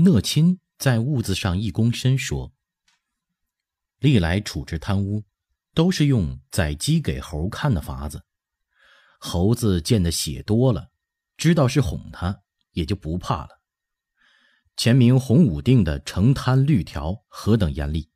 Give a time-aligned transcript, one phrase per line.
[0.00, 2.52] 讷亲在屋子上一躬身说
[3.98, 5.24] ：“历来处置贪污，
[5.74, 8.24] 都是用宰鸡给猴看的法子。
[9.18, 10.92] 猴子见的血多了，
[11.36, 13.60] 知道是哄他，也就不怕了。
[14.76, 18.08] 前明洪武定的惩贪律条何等严厉，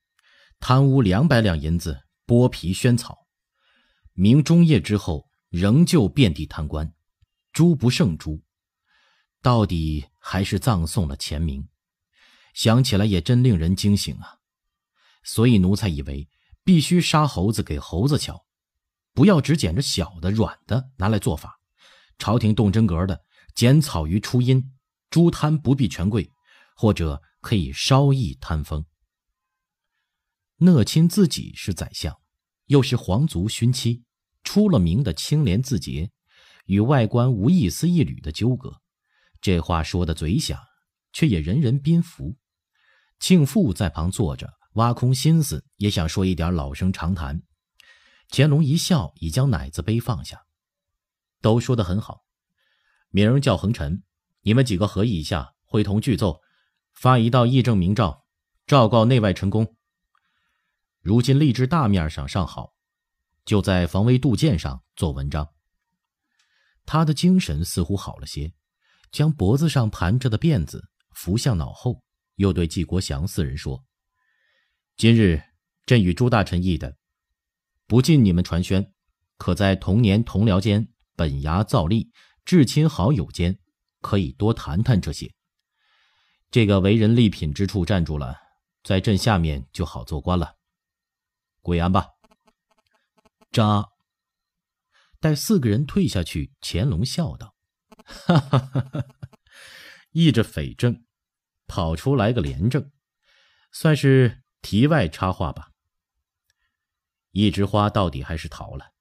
[0.61, 3.27] 贪污两百两银子剥皮宣草，
[4.13, 6.95] 明中叶之后仍旧遍地贪官，
[7.53, 8.41] 诛不胜诛，
[9.43, 11.67] 到底还是葬送了前明。”
[12.55, 14.39] 想起来也真令人惊醒啊！
[15.25, 16.29] 所以奴才以为
[16.65, 18.45] 必须杀猴子给猴子瞧，
[19.15, 21.59] 不要只捡着小的软的拿来做法。
[22.19, 23.25] 朝廷动真格的，
[23.55, 24.73] 剪草于初阴，
[25.11, 26.31] 诛贪不必权贵，
[26.77, 28.85] 或者可以稍易贪风。
[30.59, 32.17] 讷亲自己是宰相，
[32.67, 34.05] 又是皇族勋戚，
[34.45, 36.11] 出了名的清廉自洁，
[36.67, 38.81] 与外官无一丝一缕的纠葛。
[39.41, 40.61] 这话说的嘴响，
[41.13, 42.37] 却也人人宾服。
[43.23, 47.41] 庆父在旁坐着，挖空心思也想说一点老生常谈。
[48.29, 50.45] 乾隆一笑，已将奶子杯放下。
[51.41, 52.25] 都说的很好，
[53.11, 54.03] 名儿叫恒臣，
[54.41, 56.41] 你们几个合议一下，会同具奏，
[56.95, 58.25] 发一道议政明诏，
[58.67, 59.77] 昭告内外臣工。
[61.01, 62.73] 如今吏治大面上尚好，
[63.45, 65.49] 就在防微杜渐上做文章。
[66.85, 68.53] 他的精神似乎好了些，
[69.13, 72.03] 将脖子上盘着的辫子拂向脑后。
[72.43, 73.85] 又对纪国祥四人说
[74.99, 75.41] ：“今日
[75.87, 76.97] 朕与朱大臣议的，
[77.87, 78.93] 不尽你们传宣，
[79.37, 82.11] 可在同年同僚间、本衙造吏、
[82.45, 83.61] 至亲好友间，
[84.01, 85.33] 可以多谈谈这些。
[86.51, 88.37] 这个为人利品之处站住了，
[88.83, 90.57] 在朕下面就好做官了。
[91.61, 92.09] 跪安吧。”
[93.53, 93.89] 扎。
[95.21, 97.55] 待四个人退下去，乾隆笑道
[98.05, 99.05] ：“哈哈哈哈
[100.11, 101.05] 议着匪政。”
[101.73, 102.93] 跑出来个廉政，
[103.73, 105.71] 算是题外插话吧。
[107.31, 108.93] 一枝花到底还是逃了，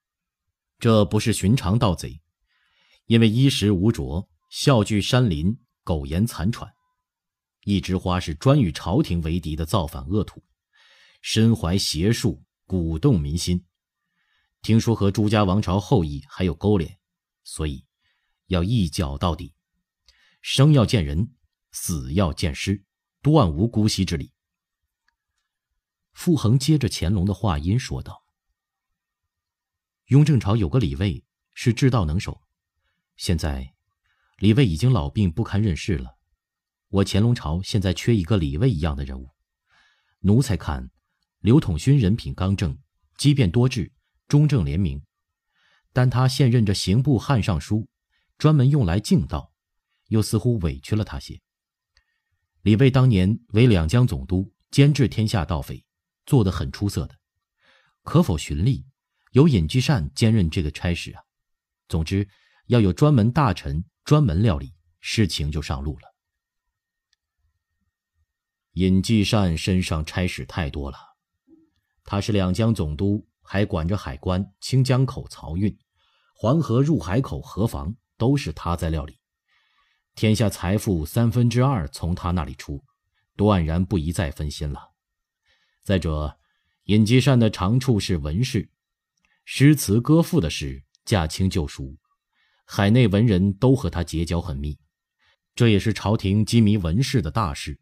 [0.79, 2.21] 这不是寻常盗贼，
[3.07, 6.71] 因为衣食无着，笑聚山林，苟延残喘。
[7.65, 10.41] 一枝花是专与朝廷为敌的造反恶徒，
[11.21, 13.65] 身怀邪术，鼓动民心。
[14.61, 16.97] 听说和朱家王朝后裔还有勾连，
[17.43, 17.85] 所以
[18.47, 19.53] 要一脚到底，
[20.41, 21.35] 生要见人。
[21.71, 22.83] 死要见尸，
[23.21, 24.33] 断无姑息之理。
[26.13, 28.23] 傅恒接着乾隆的话音说道
[30.07, 31.23] ：“雍正朝有个李卫
[31.53, 32.41] 是治道能手，
[33.15, 33.73] 现在
[34.37, 36.17] 李卫已经老病不堪任事了。
[36.89, 39.29] 我乾隆朝现在缺一个李卫一样的人物。
[40.19, 40.91] 奴才看，
[41.39, 42.77] 刘统勋人品刚正，
[43.17, 43.93] 机变多智，
[44.27, 45.01] 忠正廉明，
[45.93, 47.87] 但他现任着刑部汉尚书，
[48.37, 49.53] 专门用来敬道，
[50.09, 51.41] 又似乎委屈了他些。”
[52.61, 55.83] 李卫当年为两江总督，监制天下盗匪，
[56.27, 57.15] 做得很出色的，
[58.03, 58.85] 可否寻例，
[59.31, 61.23] 由尹继善兼任这个差事啊？
[61.87, 62.29] 总之，
[62.67, 66.13] 要有专门大臣专门料理，事情就上路了。
[68.73, 70.97] 尹继善身上差事太多了，
[72.03, 75.75] 他是两江总督，还管着海关、清江口漕运、
[76.35, 79.17] 黄河入海口河防，都是他在料理。
[80.13, 82.83] 天下财富三分之二从他那里出，
[83.35, 84.91] 断然不宜再分心了。
[85.81, 86.37] 再者，
[86.83, 88.69] 尹吉善的长处是文士，
[89.45, 91.97] 诗词歌赋的事驾轻就熟，
[92.65, 94.77] 海内文人都和他结交很密，
[95.55, 97.79] 这也是朝廷机迷文士的大事。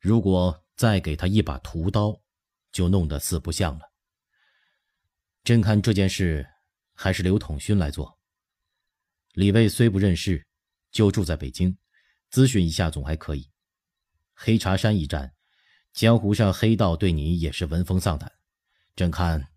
[0.00, 2.22] 如果再给他一把屠刀，
[2.72, 3.92] 就弄得四不像了。
[5.44, 6.48] 朕看这件事
[6.94, 8.18] 还是刘统勋来做。
[9.34, 10.46] 李卫虽不认事。
[10.90, 11.76] 就住在北京，
[12.30, 13.48] 咨询一下总还可以。
[14.34, 15.34] 黑茶山一战，
[15.92, 18.32] 江湖上黑道对你也是闻风丧胆，
[18.94, 19.48] 朕看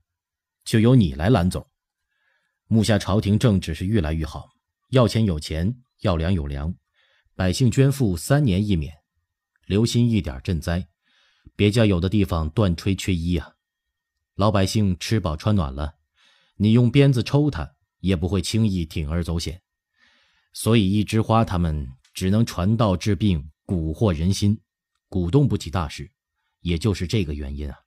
[0.63, 1.67] 就由你来拦总。
[2.67, 4.49] 目下朝廷政治是越来越好，
[4.89, 6.73] 要钱有钱，要粮有粮，
[7.35, 8.99] 百姓捐赋三年一免，
[9.65, 10.87] 留心一点赈灾，
[11.55, 13.55] 别叫有的地方断炊缺衣啊！
[14.35, 15.95] 老百姓吃饱穿暖了，
[16.55, 19.61] 你用鞭子抽他，也不会轻易铤而走险。
[20.53, 24.59] 所以，一枝花他们只能传道治病，蛊惑人心，
[25.07, 26.11] 鼓动不起大事，
[26.59, 27.77] 也就是这个原因啊。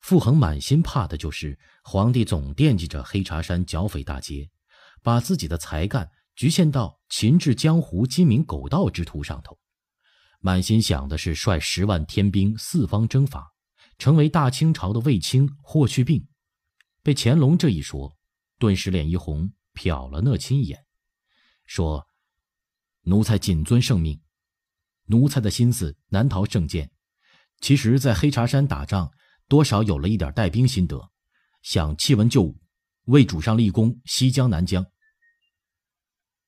[0.00, 4.48] 傅恒满心怕的就是皇帝总惦记着黑茶山剿匪大捷，
[5.02, 9.58] 把自己的才干局限到擒治江湖鸡鸣狗盗之徒上头，
[10.40, 13.52] 满心想的是率十万天兵四方征伐，
[13.98, 16.26] 成为大清朝的卫青霍去病。
[17.02, 18.16] 被乾隆这一说，
[18.58, 19.52] 顿时脸一红。
[19.78, 20.84] 瞟了讷亲一眼，
[21.64, 22.08] 说
[23.08, 24.20] ：“奴才谨遵圣命，
[25.04, 26.90] 奴才的心思难逃圣剑。
[27.60, 29.12] 其实，在黑茶山打仗，
[29.48, 31.10] 多少有了一点带兵心得，
[31.62, 32.60] 想弃文就武，
[33.04, 34.84] 为主上立功，西江南疆。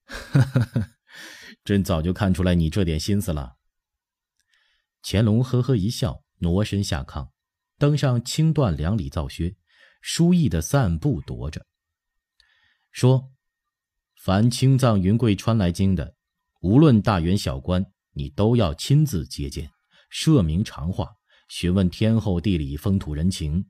[0.04, 0.90] 哈哈哈，
[1.64, 3.56] 朕早就看出来你这点心思了。
[5.02, 7.30] 乾隆呵呵一笑，挪身下炕，
[7.78, 9.56] 登上青缎两里皂靴，
[10.00, 11.66] 舒逸的散步踱着，
[12.90, 13.32] 说
[14.16, 16.14] ：“凡青藏云贵川来京的，
[16.60, 19.70] 无论大员小官，你都要亲自接见。”
[20.10, 21.08] 设明长话，
[21.48, 23.64] 询问天后地理风土人情，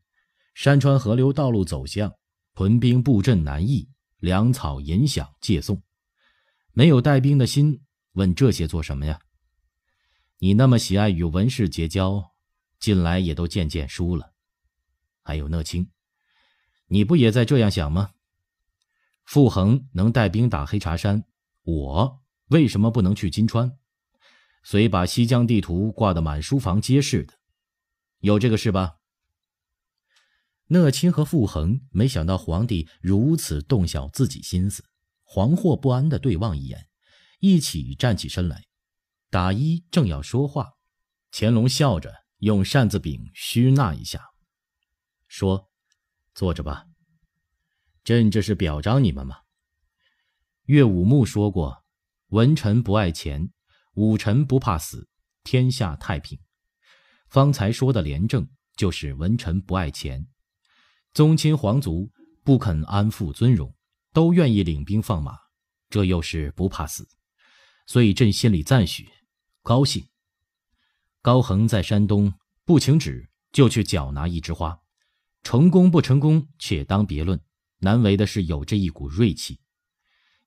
[0.54, 2.14] 山川河流道路走向，
[2.54, 3.90] 屯兵布阵难易，
[4.20, 5.82] 粮草银饷借送。
[6.72, 7.82] 没有带兵的心，
[8.12, 9.20] 问这些做什么呀？
[10.38, 12.32] 你那么喜爱与文士结交，
[12.78, 14.32] 近来也都渐渐疏了。
[15.22, 15.90] 还有讷清，
[16.86, 18.12] 你不也在这样想吗？
[19.30, 21.24] 傅恒能带兵打黑茶山，
[21.62, 23.78] 我为什么不能去金川？
[24.64, 27.34] 遂把西江地图挂得满书房皆是的，
[28.18, 28.96] 有这个事吧？
[30.66, 34.84] 讷亲和傅恒没想到皇帝如此洞晓自己心思，
[35.24, 36.88] 惶惑不安的对望一眼，
[37.38, 38.64] 一起站起身来。
[39.30, 40.72] 打一正要说话，
[41.30, 44.30] 乾隆笑着用扇子柄虚纳一下，
[45.28, 45.70] 说
[46.34, 46.86] ：“坐着吧，
[48.10, 49.36] 朕这是表彰你们吗。
[50.64, 51.84] 岳武穆说过，
[52.30, 53.52] 文臣不爱钱。”
[53.94, 55.08] 武臣不怕死，
[55.44, 56.38] 天下太平。
[57.28, 60.26] 方才说的廉政，就是文臣不爱钱，
[61.12, 62.10] 宗亲皇族
[62.44, 63.74] 不肯安富尊荣，
[64.12, 65.36] 都愿意领兵放马，
[65.88, 67.06] 这又是不怕死，
[67.86, 69.08] 所以朕心里赞许，
[69.62, 70.08] 高兴。
[71.20, 72.32] 高恒在山东
[72.64, 74.80] 不请旨就去缴拿一枝花，
[75.42, 77.38] 成功不成功且当别论，
[77.80, 79.58] 难为的是有这一股锐气。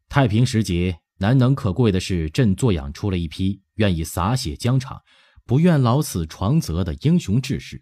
[0.10, 1.00] 太平时节。
[1.20, 5.00] 难能可贵的是，朕坐养出了一批愿意洒血疆场、
[5.46, 7.82] 不愿老死床泽的英雄志士。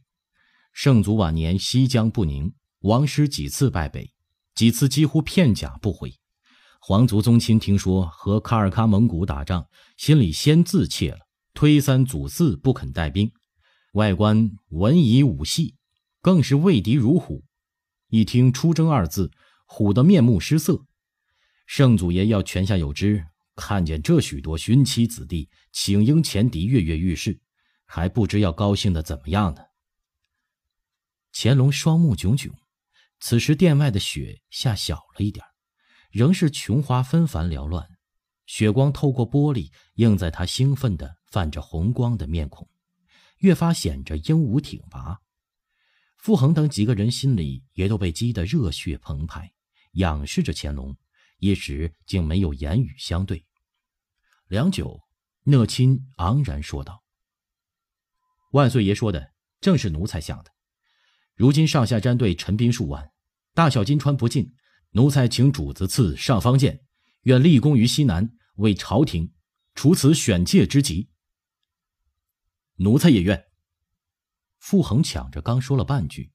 [0.74, 4.14] 圣祖晚年西疆不宁，王师几次败北，
[4.54, 6.14] 几次几乎片甲不回。
[6.82, 9.66] 皇族宗亲听说和卡尔喀蒙古打仗，
[9.98, 11.20] 心里先自怯了，
[11.56, 13.32] 推三阻四不肯带兵。
[13.94, 15.76] 外观文以武戏，
[16.22, 17.44] 更是畏敌如虎。
[18.12, 19.32] 一听出征二字，
[19.66, 20.86] 唬得面目失色。
[21.66, 23.26] 圣祖爷要泉下有知，
[23.56, 27.40] 看见这许多勋妻子弟请缨前敌，跃跃欲试，
[27.86, 29.62] 还不知要高兴的怎么样呢。
[31.32, 32.54] 乾隆双目炯炯，
[33.22, 35.46] 此时殿外的雪下小了一点，
[36.10, 37.88] 仍是琼花纷繁缭乱，
[38.46, 42.68] 雪光透过玻璃映在他兴奋的泛着红光的面孔，
[43.38, 45.22] 越发显着英武挺拔。
[46.22, 49.52] 傅恒等几个人心里也都被激得热血澎湃，
[49.94, 50.96] 仰视着乾隆。
[51.40, 53.44] 一时竟没有言语相对。
[54.48, 55.02] 良久，
[55.46, 57.04] 讷亲昂然说道
[58.54, 60.52] ：“万岁爷说的正是奴才想的。
[61.34, 63.12] 如今上下战队陈兵数万，
[63.56, 64.54] 大小金川不进，
[64.92, 66.86] 奴才请主子赐上方剑，
[67.24, 69.34] 愿立功于西南，为朝廷
[69.74, 71.10] 除此选界之急。
[72.76, 73.44] 奴才也愿。”
[74.62, 76.32] 傅恒抢着刚说了半句，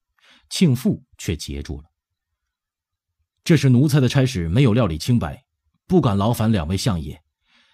[0.51, 1.91] 庆父却截住了。
[3.45, 5.47] 这是奴才的差事，没有料理清白，
[5.87, 7.23] 不敢劳烦两位相爷。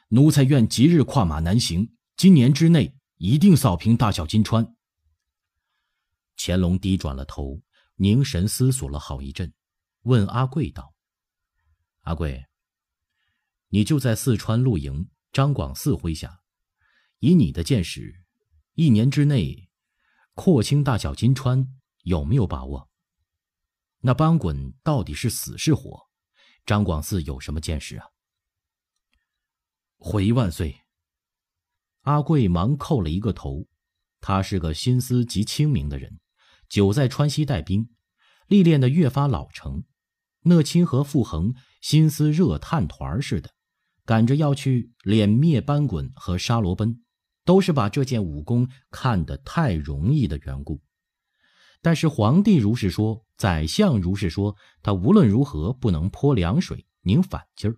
[0.08, 4.76] 奴才愿即日跨马南行，今年之内一定扫平大小金川。
[6.36, 7.62] 乾隆低转了头，
[7.96, 9.50] 凝神思索了好一阵，
[10.02, 10.94] 问阿贵道
[12.04, 12.44] ：“阿贵，
[13.68, 16.42] 你就在四川露营张广嗣麾下，
[17.20, 18.22] 以你的见识，
[18.74, 19.70] 一年之内
[20.34, 21.66] 扩清大小金川，
[22.04, 22.88] 有没有把握？”
[24.04, 26.08] 那班滚到底是死是活？
[26.64, 28.06] 张广嗣有什么见识啊？
[29.98, 30.80] 回万岁！
[32.02, 33.68] 阿贵忙叩了一个头。
[34.20, 36.20] 他是个心思极清明的人，
[36.68, 37.90] 久在川西带兵，
[38.46, 39.84] 历练的越发老成。
[40.42, 43.50] 讷亲和傅恒心思热炭团似的，
[44.04, 47.01] 赶着要去脸灭班滚和沙罗奔，
[47.44, 50.80] 都是把这件武功看得太容易的缘故。
[51.80, 57.76] 但是皇帝如是说，宰相如是说，他无论如何不能泼凉水拧反劲儿。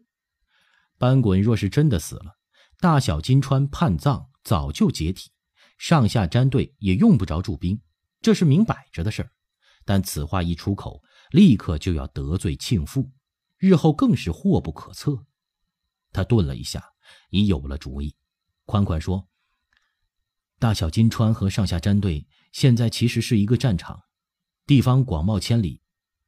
[0.99, 2.37] 班滚若是真的死了，
[2.81, 5.31] 大小金川叛藏早就解体，
[5.79, 7.81] 上下战队也用不着驻兵，
[8.21, 9.33] 这是明摆着的事儿。
[9.87, 13.11] 但此话一出口，立刻就要得罪庆父，
[13.57, 15.25] 日后更是祸不可测。
[16.13, 16.93] 他顿了一下，
[17.31, 18.15] 已有了主意，
[18.67, 19.27] 宽宽说
[20.59, 24.01] ：“大小金川和上下战队。”现在其实是一个战场，
[24.65, 25.83] 地方广袤千里，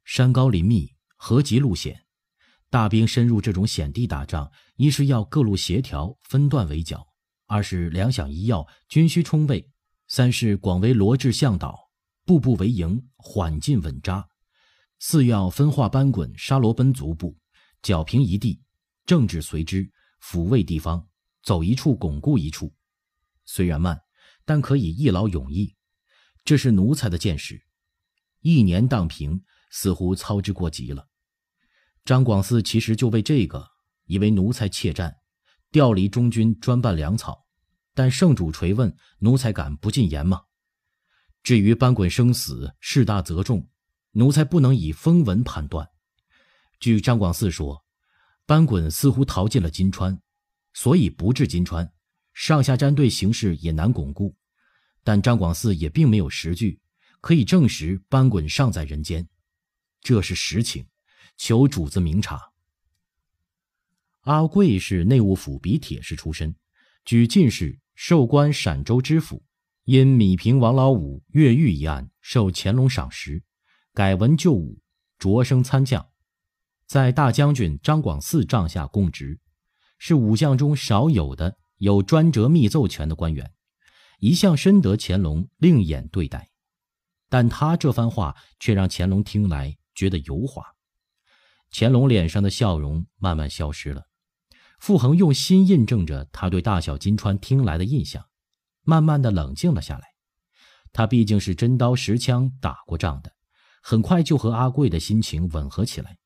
[0.05, 2.05] 山高林密，河急路险。
[2.69, 7.07] 大兵深入这种险地打仗，一是要各路协调分段围剿，
[7.47, 9.71] 二是粮饷医药均需充备；
[10.09, 11.79] 三是广为罗治向导，
[12.25, 14.29] 步步为营，缓进稳扎；
[14.99, 17.39] 四要分化班滚、沙罗奔族部，
[17.83, 18.61] 剿平一地，
[19.05, 19.89] 政治随之，
[20.21, 21.07] 抚慰地方，
[21.45, 22.75] 走一处巩固一处。
[23.45, 23.97] 虽然慢，
[24.47, 25.77] 但可以一劳永逸。
[26.43, 27.61] 这是奴才的见识。
[28.41, 31.09] 一年荡平，似乎操之过急了。
[32.05, 33.69] 张广嗣其实就为这个，
[34.05, 35.17] 以为奴才怯战，
[35.73, 37.45] 调离中军专办粮草。
[37.93, 40.43] 但圣主垂问，奴才敢不进言吗？
[41.43, 43.69] 至于班衮生死，事大则重，
[44.13, 45.89] 奴才不能以风闻判断。
[46.79, 47.85] 据张广嗣说，
[48.45, 50.21] 班衮似乎逃进了金川，
[50.75, 51.91] 所以不至金川，
[52.37, 54.37] 上下战队形势也难巩固。
[55.03, 56.79] 但张广嗣也并没有实据
[57.23, 59.27] 可以证实班衮尚在人间，
[60.03, 60.87] 这是实情。
[61.39, 62.53] 求主子明察。
[64.23, 66.55] 阿贵是内务府笔帖式出身，
[67.05, 69.43] 举进士，授官陕州知府。
[69.85, 73.43] 因米平王老五越狱一案，受乾隆赏识，
[73.95, 74.81] 改文就武，
[75.19, 76.09] 擢升参将，
[76.87, 79.39] 在大将军张广嗣帐下供职，
[79.99, 83.53] 是武将中少有的有专折密奏权的官员，
[84.19, 86.51] 一向深得乾隆另眼对待。
[87.29, 90.65] 但他这番话却让乾隆听来觉得油滑。
[91.73, 94.05] 乾隆脸上的笑容慢慢消失了，
[94.79, 98.27] 傅恒用心印证着他对大小金川听来的印象，
[98.83, 100.05] 慢慢的冷静了下来。
[100.93, 103.33] 他毕竟是真刀实枪打过仗的，
[103.83, 106.19] 很快就和阿贵的心情吻合起来。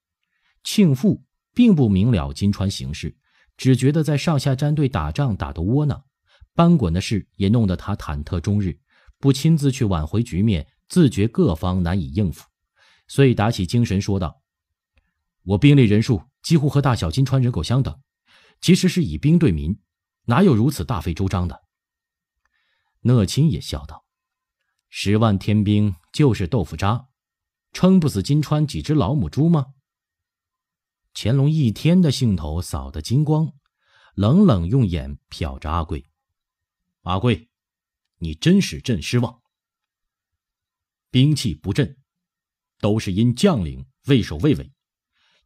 [0.62, 3.16] 庆父并不明了金川形势，
[3.60, 6.02] 只觉得在上下战队打仗打得窝囊，
[6.54, 8.80] 班滚的事也弄得他忐忑终日，
[9.18, 12.48] 不亲自去挽回局面，自觉各方难以应付，
[13.06, 14.40] 所以打起精神说道。
[15.42, 18.00] 我兵力人数几乎和大小金川人口相等，
[18.62, 19.78] 其实是以兵对民，
[20.24, 21.60] 哪有如此大费周章的？
[23.02, 24.06] 讷亲也笑道
[24.88, 27.08] ：“十万天兵就是豆腐渣，
[27.74, 29.66] 撑不死金川几只老母猪吗？”
[31.14, 33.52] 乾隆一天的兴头扫得精光，
[34.14, 36.06] 冷冷用眼瞟着阿贵
[37.02, 37.48] ：“阿贵，
[38.18, 39.42] 你真使朕失望。
[41.10, 41.98] 兵器不振，
[42.78, 44.72] 都是因将领畏首畏尾。”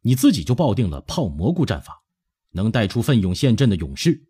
[0.01, 2.03] 你自己就抱定了泡蘑菇战法，
[2.51, 4.29] 能带出奋勇陷阵的勇士。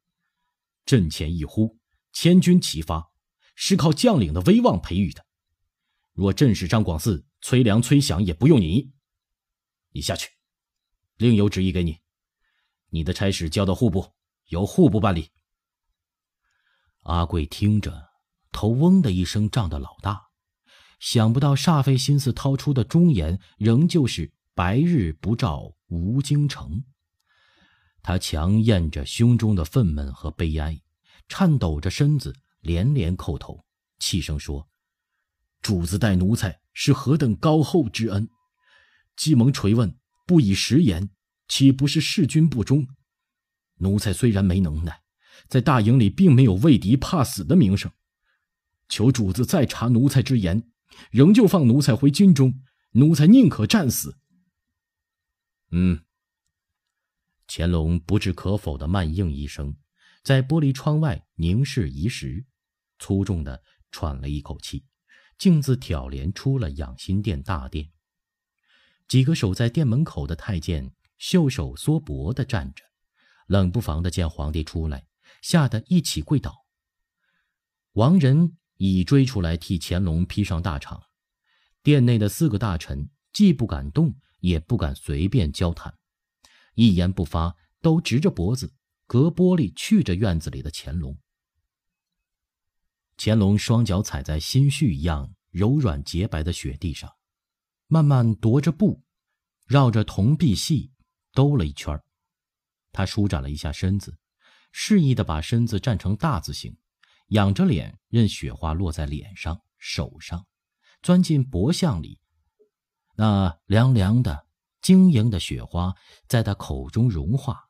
[0.85, 1.77] 阵前一呼，
[2.13, 3.11] 千军齐发，
[3.55, 5.25] 是靠将领的威望培育的。
[6.13, 8.93] 若朕是张广嗣，催粮催饷也不用你。
[9.91, 10.29] 你下去，
[11.17, 11.99] 另有旨意给你。
[12.89, 14.13] 你的差事交到户部，
[14.47, 15.29] 由户部办理。
[17.01, 18.09] 阿贵听着，
[18.51, 20.29] 头嗡的一声胀得老大，
[20.99, 24.33] 想不到煞费心思掏出的忠言，仍旧是。
[24.57, 26.85] 白日不照无京城。
[28.01, 30.81] 他强咽着胸中的愤懑和悲哀，
[31.27, 33.65] 颤抖着身子，连连叩头，
[33.99, 34.69] 气声说
[35.61, 38.29] ：“主子待奴才是何等高厚之恩！
[39.17, 39.93] 既蒙垂问，
[40.25, 41.09] 不以实言，
[41.47, 42.87] 岂不是弑君不忠？
[43.75, 45.03] 奴才虽然没能耐，
[45.47, 47.91] 在大营里并没有畏敌怕死的名声。
[48.87, 50.71] 求主子再查奴才之言，
[51.11, 54.17] 仍旧放奴才回军中，奴才宁可战死。”
[55.71, 56.03] 嗯。
[57.47, 59.75] 乾隆不置可否的慢应一声，
[60.23, 62.45] 在玻璃窗外凝视一时，
[62.97, 64.85] 粗重的喘了一口气，
[65.37, 67.91] 径自挑帘出了养心殿大殿。
[69.07, 72.83] 几个守在殿门口的太监袖手缩脖的站着，
[73.47, 75.05] 冷不防的见皇帝出来，
[75.41, 76.65] 吓得一起跪倒。
[77.93, 81.01] 王仁已追出来替乾隆披上大氅，
[81.81, 84.15] 殿内的四个大臣既不敢动。
[84.41, 85.97] 也不敢随便交谈，
[86.75, 88.75] 一言不发，都直着脖子，
[89.07, 91.17] 隔玻璃觑着院子里的乾隆。
[93.17, 97.11] 乾隆双脚踩在新絮一样柔软洁白的雪地上，
[97.87, 99.01] 慢慢踱着步，
[99.67, 100.91] 绕着铜壁隙
[101.33, 102.01] 兜了一圈
[102.91, 104.17] 他舒展了一下身子，
[104.71, 106.75] 示意的把身子站成大字形，
[107.27, 110.45] 仰着脸，任雪花落在脸上、手上，
[111.01, 112.19] 钻进脖项里。
[113.15, 114.47] 那凉凉的、
[114.81, 115.93] 晶莹的雪花
[116.27, 117.69] 在他口中融化，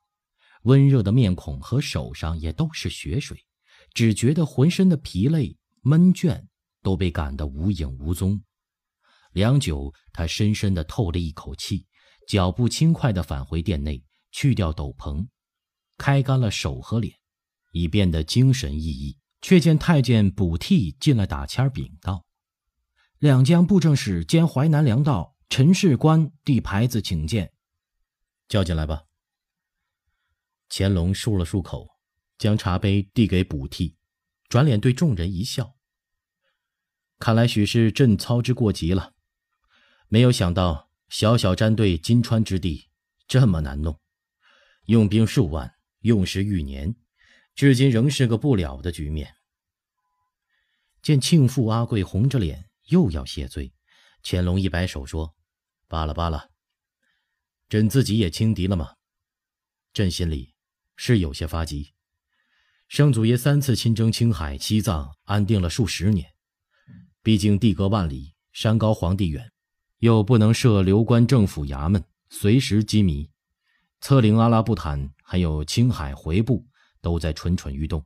[0.64, 3.46] 温热的面孔和手上也都是雪水，
[3.94, 6.48] 只觉得浑身的疲累、闷倦
[6.82, 8.42] 都被赶得无影无踪。
[9.36, 11.86] 良久，他深深地透了一口气，
[12.26, 14.02] 脚步轻快地返回殿内，
[14.32, 15.28] 去掉斗篷，
[15.98, 17.14] 开干了手和脸，
[17.74, 19.18] 已变得精神奕奕。
[19.42, 22.26] 却见太监补替进来打签禀道
[23.20, 27.54] ：“两江布政使兼淮南粮道。”陈士官递牌子请见，
[28.48, 29.04] 叫进来吧。
[30.70, 31.90] 乾隆漱了漱口，
[32.40, 33.98] 将茶杯递给补替，
[34.50, 35.76] 转脸对众人一笑。
[37.20, 39.14] 看来许是朕操之过急了，
[40.08, 42.90] 没有想到小小战队金川之地
[43.28, 44.00] 这么难弄，
[44.86, 46.96] 用兵数万，用时愈年，
[47.56, 49.36] 至今仍是个不了的局面。
[51.02, 53.74] 见庆父阿贵红着脸又要谢罪，
[54.24, 55.36] 乾隆一摆手说
[55.88, 56.50] ：“罢了罢了，
[57.70, 58.94] 朕自己也轻敌了吗？
[59.94, 60.56] 朕心里
[60.96, 61.94] 是有些发急。
[62.88, 66.32] 圣祖爷三次亲征青海、西藏，安定了数十年。”
[67.24, 69.52] 毕竟地隔万里，山高皇帝远，
[70.06, 73.28] 又不能设留官政府衙门，随时机密。
[74.02, 76.64] 策领阿拉布坦还有青海回部
[77.02, 78.06] 都在蠢蠢欲动，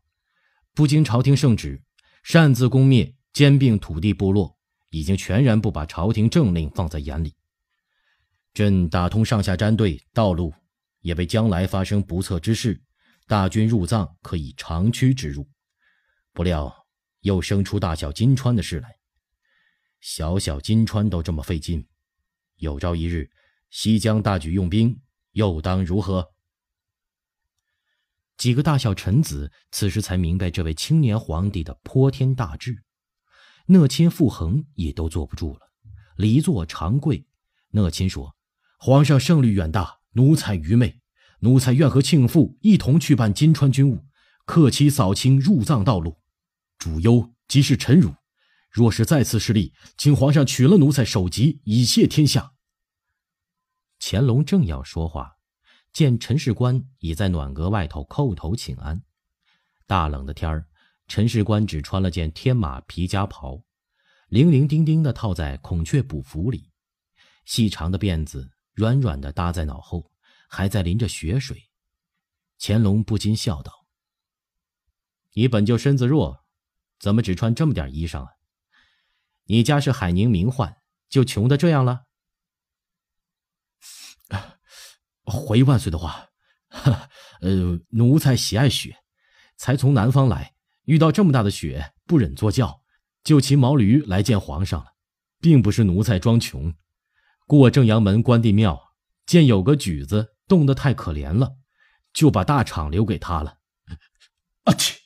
[0.73, 1.83] 不经朝廷圣旨，
[2.23, 4.57] 擅自攻灭兼并土地部落，
[4.91, 7.35] 已经全然不把朝廷政令放在眼里。
[8.53, 10.53] 朕打通上下战队道路，
[11.01, 12.81] 也为将来发生不测之事，
[13.27, 15.45] 大军入藏可以长驱直入。
[16.31, 16.73] 不料
[17.19, 18.98] 又生出大小金川的事来。
[19.99, 21.85] 小小金川都这么费劲，
[22.55, 23.29] 有朝一日
[23.69, 25.01] 西江大举用兵，
[25.31, 26.31] 又当如何？
[28.37, 32.83] 几个大小臣子此时才明白这位青年皇帝的泼天大志。
[33.65, 35.59] 讷亲、傅恒也都坐不住了，
[36.15, 37.25] 离座长跪。
[37.71, 38.35] 讷亲说
[38.79, 41.01] ：“皇上胜率远大，奴才愚昧，
[41.41, 44.05] 奴才愿和庆父一同去办金川军务，
[44.45, 46.17] 克期扫清入藏道路。
[46.77, 48.13] 主忧即是臣辱。”
[48.69, 52.53] 若是再次失利，请皇上取了奴才首级，以谢天下。
[53.99, 55.37] 乾隆正要说话，
[55.91, 59.03] 见陈士官已在暖阁外头叩头请安。
[59.87, 60.67] 大冷的天儿，
[61.07, 63.63] 陈士官只穿了件天马皮夹袍，
[64.27, 66.69] 零零丁丁的套在孔雀补服里，
[67.45, 70.11] 细长的辫子软软的搭在脑后，
[70.47, 71.69] 还在淋着雪水。
[72.59, 73.87] 乾隆不禁笑道
[75.33, 76.45] ：“你本就身子弱，
[76.99, 78.29] 怎么只穿这么点衣裳啊？”
[79.49, 80.75] 你家是海宁名宦，
[81.09, 82.03] 就穷的这样了？
[85.23, 86.29] 回万岁的话，
[87.41, 88.97] 呃，奴才喜爱雪，
[89.57, 92.83] 才从南方来，遇到这么大的雪，不忍坐轿，
[93.23, 94.93] 就骑毛驴来见皇上了，
[95.39, 96.75] 并不是奴才装穷。
[97.47, 98.93] 过正阳门关帝庙，
[99.25, 101.57] 见有个举子冻得太可怜了，
[102.13, 103.57] 就把大氅留给他了。
[104.65, 104.99] 啊去！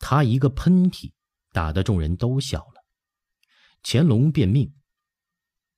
[0.00, 1.13] 他一个喷嚏。
[1.54, 2.84] 打得众人都笑了，
[3.84, 4.74] 乾隆便命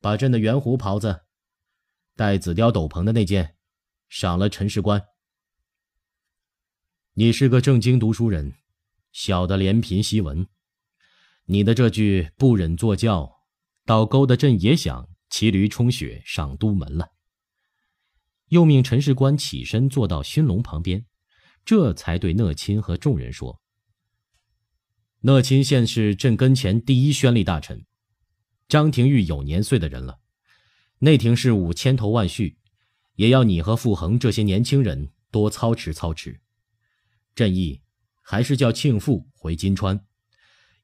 [0.01, 1.27] 把朕的圆弧袍子、
[2.15, 3.57] 带紫貂斗篷的那件
[4.09, 5.05] 赏了陈士官。
[7.13, 8.55] 你是个正经读书人，
[9.13, 10.49] 晓得怜贫惜文，
[11.45, 13.43] 你的这句不忍坐轿，
[13.85, 17.11] 倒勾得朕也想骑驴冲雪上都门了。
[18.47, 21.05] 又命陈士官起身坐到熏笼旁边，
[21.67, 23.61] 这才对讷亲和众人说。
[25.21, 27.85] 讷亲现是朕跟前第一宣力大臣，
[28.69, 30.21] 张廷玉有年岁的人了，
[30.99, 32.59] 内廷事务千头万绪，
[33.15, 36.41] 也要你和傅恒这些年轻人多操持操持。
[37.35, 37.83] 朕意
[38.23, 40.07] 还是叫庆父回金川，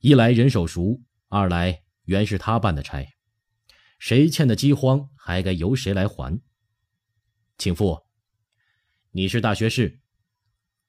[0.00, 3.06] 一来人手熟，二来原是他办的差，
[3.98, 6.40] 谁欠的饥荒还该由谁来还。
[7.58, 8.00] 庆父，
[9.12, 10.00] 你是大学士，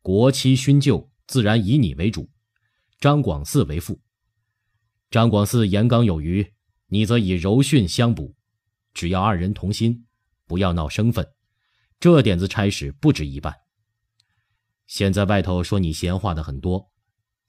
[0.01, 2.32] 国戚勋旧自然以你为主。
[3.03, 3.99] 张广嗣为父，
[5.11, 6.53] 张广嗣言刚有余，
[6.85, 8.33] 你则以柔训相补，
[8.93, 10.07] 只要二人同心，
[10.45, 11.27] 不要闹生分，
[11.99, 13.53] 这点子差事不止一半。
[14.87, 16.93] 现在外头说你闲话的很多，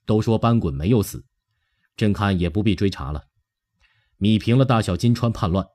[0.05, 1.25] 都说班滚没有死，
[1.95, 3.29] 朕看也不必追查了。
[4.17, 5.65] 米平了大小金川叛乱，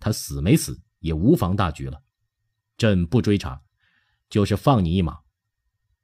[0.00, 2.02] 他死没死也无妨大局了，
[2.76, 3.62] 朕不追查，
[4.28, 5.16] 就是放你一马，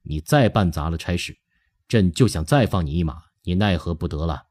[0.02, 1.36] 你再办砸了差事。
[1.94, 4.48] 朕就想再放你一马，你奈何不得了？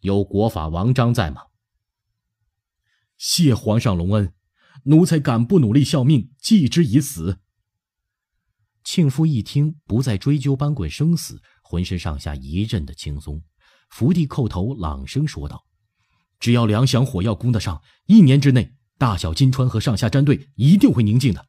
[0.00, 1.42] 有国法王章在吗？
[3.18, 4.32] 谢皇上隆恩，
[4.84, 7.40] 奴才敢不努力效命，继之以死。
[8.82, 13.42] 庆父一听，不再追究班滚生死，浑身上下一阵的轻松，
[13.90, 15.66] 伏地叩头，朗声说道
[16.40, 21.46] ：“只要粮饷火药供得上，一年之内，大小金川和上下战队一定会宁静的，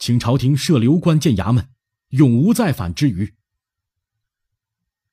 [0.00, 1.68] 请朝廷设留官建衙门，
[2.08, 3.32] 永无再反之余。”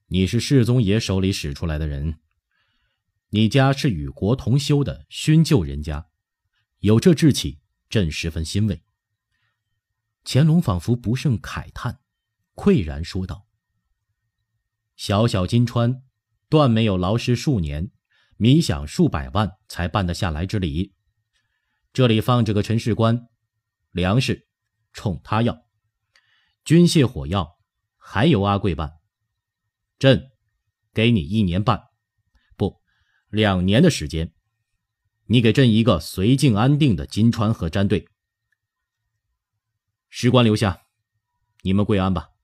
[0.08, 2.20] 你是世宗爷手里使出来的人，
[3.30, 6.10] 你家是与国同修的勋旧人家，
[6.80, 8.84] 有这志气，朕十分欣慰。
[10.24, 12.02] 乾隆仿佛不胜慨叹，
[12.54, 13.48] 喟然说道
[14.96, 16.04] ：“小小金川，
[16.50, 17.92] 断没有劳师数年，
[18.38, 20.94] 米饷数百万才办得下来之理。
[21.94, 23.28] 这里放着个陈士官，
[23.90, 24.48] 粮食
[24.94, 25.66] 冲他要，
[26.64, 27.58] 军械火药
[27.98, 28.95] 还由阿贵办。
[29.98, 30.32] 朕
[30.94, 31.82] 给你一年半，
[32.58, 32.82] 不，
[33.30, 34.34] 两年的时间。
[35.28, 38.08] 你给朕一个绥靖安定的金川河战队。
[40.10, 40.82] 士官留下，
[41.62, 42.35] 你们跪安吧。